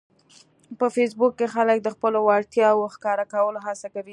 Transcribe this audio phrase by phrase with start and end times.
[0.79, 4.09] په فېسبوک کې خلک د خپلو وړتیاوو ښکاره کولو هڅه کوي